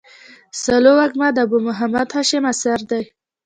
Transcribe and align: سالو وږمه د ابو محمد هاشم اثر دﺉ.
سالو 0.61 0.91
وږمه 0.99 1.27
د 1.35 1.37
ابو 1.45 1.57
محمد 1.67 2.07
هاشم 2.15 2.43
اثر 2.51 2.79
دﺉ. 2.89 3.03